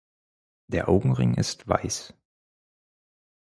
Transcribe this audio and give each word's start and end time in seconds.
Der 0.65 0.89
Augenring 0.89 1.35
ist 1.35 1.67
weiß. 1.67 2.15